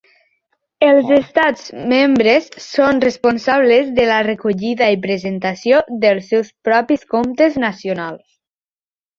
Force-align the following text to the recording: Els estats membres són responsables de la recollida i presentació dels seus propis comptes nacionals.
Els 0.85 1.09
estats 1.17 1.67
membres 1.91 2.47
són 2.63 3.03
responsables 3.05 3.93
de 3.99 4.07
la 4.13 4.17
recollida 4.31 4.89
i 4.97 4.97
presentació 5.07 5.83
dels 6.07 6.33
seus 6.35 6.53
propis 6.71 7.09
comptes 7.17 7.65
nacionals. 7.69 8.27